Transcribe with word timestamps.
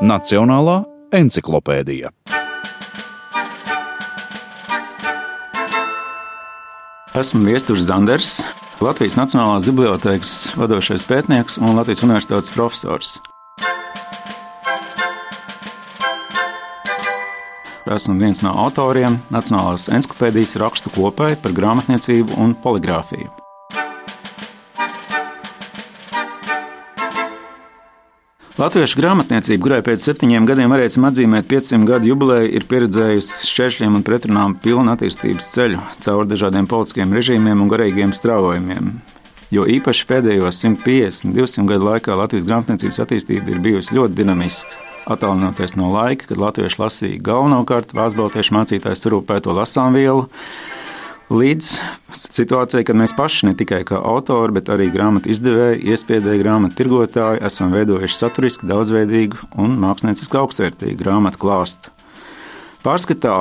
Nacionālā 0.00 0.80
encyklopēdija. 1.14 2.08
Esmu 7.20 7.42
Viestures 7.44 7.84
Zanders, 7.84 8.30
Latvijas 8.80 9.18
Nacionālās 9.18 9.68
Bibliotēkas 9.68 10.32
vadošais 10.56 11.04
pētnieks 11.10 11.58
un 11.60 11.76
Latvijas 11.76 12.04
Universitātes 12.06 12.52
profesors. 12.54 13.18
Esmu 17.90 18.16
viens 18.22 18.40
no 18.46 18.54
autoriem 18.64 19.18
Nacionālās 19.34 19.88
encyklopēdijas 19.90 20.56
rakstu 20.62 20.94
kopai 20.94 21.34
par 21.42 21.54
grāmatniecību 21.56 22.38
un 22.40 22.56
poligrāfiju. 22.64 23.39
Latviešu 28.60 28.98
grāmatniecība, 29.00 29.62
kurai 29.64 29.76
pēc 29.80 30.02
septiņiem 30.04 30.44
gadiem 30.44 30.68
varēsim 30.68 31.06
atzīmēt 31.08 31.46
500 31.48 31.86
gadu 31.88 32.10
jubileju, 32.10 32.50
ir 32.58 32.66
pieredzējusi 32.68 33.38
šķēršļiem 33.48 33.94
un 33.96 34.02
pretrunām 34.04 34.56
pilnu 34.60 34.92
attīstības 34.92 35.46
ceļu 35.54 35.78
cauri 36.04 36.28
dažādiem 36.28 36.68
politiskiem 36.68 37.14
režīmiem 37.16 37.62
un 37.64 37.70
garīgiem 37.72 38.12
straujumiem. 38.12 38.90
Jo 39.48 39.64
īpaši 39.64 40.04
pēdējos 40.10 40.60
150, 40.60 41.32
200 41.38 41.64
gadu 41.72 41.88
laikā 41.88 42.18
Latvijas 42.20 42.44
grāmatniecības 42.50 43.00
attīstība 43.06 43.54
ir 43.54 43.62
bijusi 43.64 43.96
ļoti 43.96 44.18
dinamiska. 44.20 44.76
Attālinoties 45.16 45.78
no 45.80 45.88
laika, 45.94 46.28
kad 46.28 46.44
latvieši 46.44 46.82
lasīja 46.82 47.24
galvenokārt 47.30 47.96
vācu 47.96 48.28
mācītājs 48.58 49.06
sarūpēto 49.06 49.56
lasām 49.56 49.96
vielu, 49.96 50.28
līdz 51.30 51.68
situācijai, 52.16 52.82
kad 52.86 52.98
mēs 52.98 53.14
paši 53.16 53.50
ne 53.50 53.54
tikai 53.58 53.80
kā 53.86 54.00
autori, 54.02 54.54
bet 54.58 54.70
arī 54.72 54.88
grāmatu 54.90 55.30
izdevēji, 55.30 55.84
iespiedēji 55.94 56.42
grāmatu 56.42 56.78
tirgotāji 56.80 57.42
esam 57.46 57.74
veidojuši 57.74 58.18
saturiski, 58.18 58.68
daudzveidīgu 58.70 59.52
un 59.62 59.78
mākslinieciski 59.82 60.40
augstvērtīgu 60.40 60.98
grāmatu 61.00 61.40
klāstu. 61.40 61.94
Pārskatā, 62.82 63.36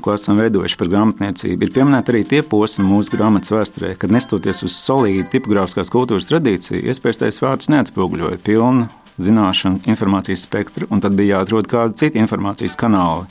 ko 0.00 0.14
esam 0.16 0.40
veidojuši 0.40 0.78
par 0.80 0.90
grāmatniecību, 0.90 1.66
ir 1.66 1.74
pieminēti 1.74 2.14
arī 2.14 2.22
tie 2.26 2.42
posmi 2.42 2.86
mūsu 2.88 3.14
grāmatas 3.14 3.52
vēsturē, 3.52 3.92
kad 4.00 4.14
nestoties 4.14 4.64
uz 4.66 4.78
solīdu 4.80 5.28
tipogrāfiskās 5.34 5.92
kultūras 5.92 6.26
tradīciju, 6.30 6.82
iespējamais 6.88 7.42
vārds 7.44 7.70
neatspoguļoja 7.70 8.40
pilnu 8.46 8.88
zināšanu, 9.20 9.84
informācijas 9.90 10.46
spektru, 10.48 10.88
un 10.90 11.02
tad 11.04 11.18
bija 11.18 11.38
jāatrod 11.38 11.68
kādi 11.70 12.00
citi 12.00 12.22
informācijas 12.22 12.78
kanāli 12.80 13.28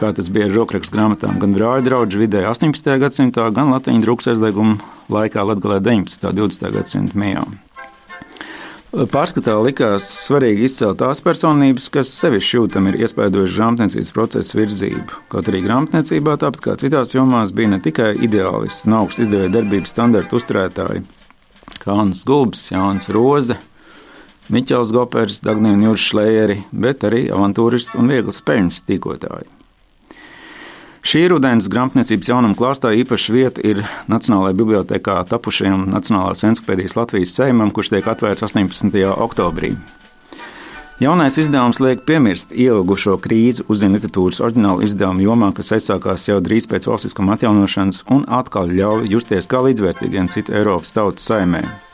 kā 0.00 0.12
tas 0.16 0.30
bija 0.32 0.48
ar 0.48 0.54
rokrakstu 0.56 0.96
grāmatām, 0.96 1.40
gan 1.42 1.52
brāļa 1.56 1.84
draugu 1.84 2.20
vidē 2.22 2.46
18. 2.48 2.94
gadsimtā, 3.02 3.50
gan 3.54 3.72
latviešu 3.74 4.04
drukas 4.06 4.30
aizlieguma 4.32 4.78
laikā 5.12 5.44
Latvijā 5.44 5.80
19. 5.84 6.30
un 6.30 6.38
20. 6.40 6.70
gadsimta 6.76 7.20
mijā. 7.20 7.44
Pārskatā 8.90 9.52
likās 9.62 10.08
svarīgi 10.26 10.64
izcelt 10.66 10.98
tās 10.98 11.20
personības, 11.22 11.84
kas 11.94 12.10
sevišķi 12.10 12.56
jūtami 12.56 12.90
ir 12.90 13.04
iespaidojuši 13.04 13.60
grāmatniecības 13.60 14.10
procesa 14.16 14.58
virzību. 14.58 15.20
Kaut 15.30 15.50
arī 15.52 15.60
grāmatniecībā, 15.62 16.34
tāpat 16.42 16.64
kā 16.64 16.74
citās 16.80 17.14
jomās, 17.14 17.52
bija 17.54 17.76
ne 17.76 17.78
tikai 17.84 18.16
ideālisti 18.18 18.90
un 18.90 18.96
augsts 19.04 19.22
izdevēja 19.22 19.54
darbības 19.60 19.94
standartu 19.94 20.40
uzturētāji, 20.40 21.04
kā 21.84 22.00
Anna 22.02 22.18
Gulbs, 22.26 22.66
Jānis 22.72 23.06
Roze, 23.14 23.60
Miķels 24.50 24.90
Gopers, 24.96 25.38
Dagnija 25.46 25.78
un 25.78 25.86
Jūras 25.86 26.10
Šlējeri, 26.10 26.60
bet 26.74 27.06
arī 27.06 27.28
avantūristi 27.30 27.94
un 28.00 28.10
vieglas 28.10 28.42
peļņas 28.42 28.82
tīkotāji. 28.90 29.59
Šī 31.10 31.24
rudens 31.26 31.66
grāmatniecības 31.66 32.28
jaunuma 32.30 32.54
klāstā 32.54 32.92
īpaša 32.94 33.32
vieta 33.34 33.62
ir 33.66 33.80
Nacionālajā 34.06 34.54
bibliotekā 34.60 35.16
tapušajam 35.26 35.88
Nacionālās 35.90 36.44
encyklopēdijas 36.46 36.94
Latvijas 36.94 37.32
sējumam, 37.34 37.72
kurš 37.74 37.90
tiek 37.96 38.06
atvērts 38.12 38.46
18. 38.46 38.94
oktobrī. 39.24 39.72
Jaunais 41.02 41.40
izdevums 41.42 41.82
liek 41.82 42.06
piemirst 42.06 42.54
ielgušo 42.54 43.16
krīzi 43.26 43.66
uzzina 43.66 43.98
literatūras 43.98 44.38
oriģinālu 44.38 44.86
izdevumu 44.86 45.26
jomā, 45.26 45.50
kas 45.56 45.74
aizsākās 45.80 46.30
jau 46.30 46.38
drīz 46.46 46.70
pēc 46.70 46.86
valstiskuma 46.92 47.34
atjaunošanas 47.34 48.04
un 48.14 48.28
atkal 48.30 48.70
ļauj 48.70 49.10
justies 49.10 49.50
kā 49.50 49.66
līdzvērtīgiem 49.66 50.30
citu 50.30 50.60
Eiropas 50.62 50.94
tautas 50.94 51.26
saimēm. 51.26 51.89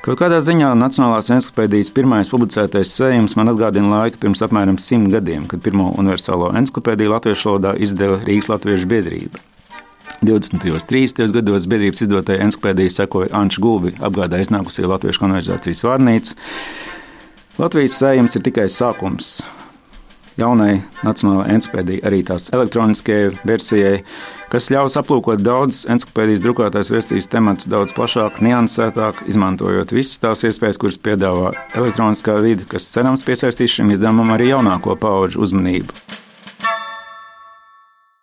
Kaut 0.00 0.16
kādā 0.16 0.38
ziņā 0.40 0.70
Nacionālās 0.80 1.26
encyklopēdijas 1.28 1.90
pirmais 1.92 2.30
publicētais 2.32 2.88
sējums 2.96 3.34
man 3.36 3.50
atgādina 3.52 3.98
laiku 3.98 4.16
pirms 4.22 4.40
apmēram 4.46 4.78
simt 4.80 5.10
gadiem, 5.12 5.44
kad 5.44 5.60
pirmo 5.60 5.90
universālo 6.00 6.48
encyklopēdiju 6.56 7.12
latviešu 7.12 7.50
valodā 7.50 7.74
izdeva 7.84 8.16
Rīgas 8.24 8.48
Latviešu 8.48 8.88
biedrība. 8.88 9.42
20. 10.24 10.64
un 10.72 10.86
30. 10.94 11.20
gados 11.36 11.68
biedrības 11.68 12.00
izdotajai 12.06 12.46
encyklopēdijai 12.46 12.96
sekoja 12.96 13.34
Anča 13.42 13.60
Gulbi, 13.60 13.92
apgādā 14.00 14.40
iznākusī 14.40 14.88
Latviešu 14.88 15.20
konverzācijas 15.20 15.84
vārnīca. 15.84 16.40
Latvijas 17.60 18.00
sējums 18.00 18.40
ir 18.40 18.48
tikai 18.48 18.70
sākums 18.72 19.42
jaunai 20.40 20.80
Nacionālajai 21.04 21.56
encyklopēdijai, 21.56 22.02
arī 22.08 22.20
tās 22.28 22.48
elektroniskajai 22.54 23.30
versijai, 23.48 23.92
kas 24.52 24.70
ļaus 24.72 24.98
aplūkot 25.00 25.42
daudzas 25.44 25.86
encyklopēdijas 25.92 26.44
drukātās 26.44 26.92
versijas 26.92 27.30
temats 27.32 27.68
daudz 27.70 27.94
plašāk, 27.96 28.40
niansētāk, 28.44 29.24
izmantojot 29.30 29.94
visas 29.96 30.20
tās 30.22 30.44
iespējas, 30.48 30.80
kuras 30.80 30.98
piedāvā 31.00 31.54
elektroniskā 31.78 32.40
vide, 32.44 32.66
kas 32.70 32.88
cerams 32.94 33.24
piesaistīs 33.26 33.78
šim 33.78 33.94
izdevumam 33.94 34.34
arī 34.36 34.50
jaunāko 34.54 34.98
pauģu 35.00 35.44
uzmanību. 35.46 36.28